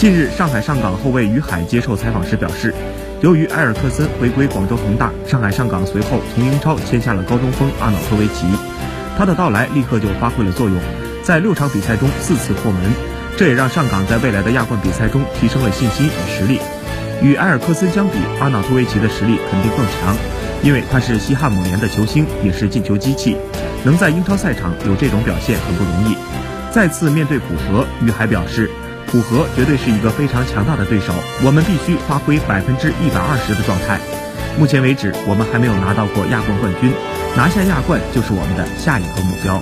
[0.00, 2.72] 近日，上海上港后卫于海接受采访时表示，
[3.20, 8.46] 由于埃尔克森回归广州恒大，上海上港随后从英超签下了高中锋阿瑙托维奇，
[9.18, 10.78] 他的到来立刻就发挥了作用，
[11.22, 12.80] 在六场比赛中四次破门，
[13.36, 16.58] 这也让上港在未来的亚冠比赛中提升了信心与实力。
[17.20, 20.16] 与埃尔克森相比，阿瑙托维奇的实力肯定更强，
[20.62, 23.36] 因为他是西汉姆联的球星，也是进球机器，
[23.84, 26.16] 能在英超赛场有这种表现很不容易。
[26.70, 28.70] 再次面对浦和，于海表示。
[29.10, 33.98] 浦和绝对是一个非常强大的对手，我们必须发挥百分之一百二十的状态。
[34.58, 36.92] 目前为止，我们还没有拿到过亚冠冠军，
[37.36, 39.60] 拿下亚冠就是我们的下一个目标。